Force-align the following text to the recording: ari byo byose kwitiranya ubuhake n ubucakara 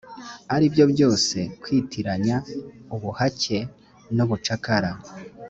ari 0.55 0.65
byo 0.73 0.85
byose 0.93 1.37
kwitiranya 1.61 2.35
ubuhake 2.95 3.57
n 4.15 4.17
ubucakara 4.25 4.91